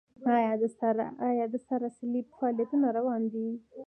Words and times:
آیا 1.27 1.45
د 1.51 1.55
سره 1.69 1.85
صلیب 1.97 2.25
فعالیتونه 2.37 2.87
روان 2.97 3.21
دي؟ 3.31 3.47